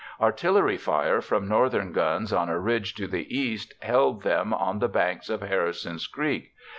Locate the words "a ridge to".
2.49-3.05